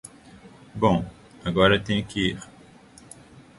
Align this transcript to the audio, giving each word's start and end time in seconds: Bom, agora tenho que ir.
Bom, 0.73 1.05
agora 1.45 1.79
tenho 1.79 2.03
que 2.03 2.29
ir. 2.31 2.41